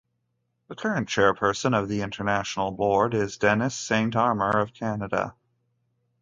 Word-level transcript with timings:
The 0.67 0.73
current 0.73 1.09
chairperson 1.09 1.79
of 1.79 1.87
the 1.87 2.01
international 2.01 2.71
board 2.71 3.13
is 3.13 3.37
Denis 3.37 3.75
Saint 3.75 4.15
Armour 4.15 4.57
of 4.59 4.73
Canada. 4.73 5.35